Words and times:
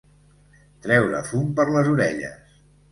Treure 0.87 1.21
fum 1.29 1.55
per 1.61 1.69
les 1.77 1.95
orelles. 1.97 2.61